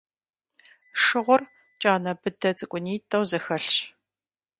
Шыгъур 1.01 1.41
кӀанэ 1.81 2.11
быдэ 2.21 2.49
цӀыкӀунитӀэу 2.57 3.23
зэхэлъщ. 3.29 3.75